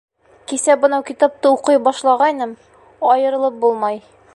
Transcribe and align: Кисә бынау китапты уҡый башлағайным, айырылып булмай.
Кисә 0.51 0.75
бынау 0.85 1.05
китапты 1.09 1.51
уҡый 1.57 1.79
башлағайным, 1.89 2.57
айырылып 3.15 3.63
булмай. 3.67 4.07